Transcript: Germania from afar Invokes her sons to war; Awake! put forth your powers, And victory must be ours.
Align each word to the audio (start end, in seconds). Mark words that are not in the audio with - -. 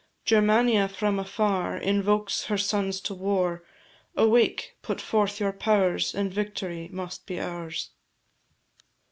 Germania 0.25 0.87
from 0.87 1.19
afar 1.19 1.77
Invokes 1.77 2.45
her 2.45 2.57
sons 2.57 2.99
to 3.01 3.13
war; 3.13 3.63
Awake! 4.17 4.75
put 4.81 4.99
forth 4.99 5.39
your 5.39 5.53
powers, 5.53 6.15
And 6.15 6.33
victory 6.33 6.89
must 6.91 7.27
be 7.27 7.39
ours. 7.39 7.91